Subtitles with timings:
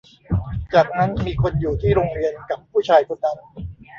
[0.73, 3.37] จากนั้นมีคนอยู่ที่โรงเรียนกับผู้ชายคนนั้น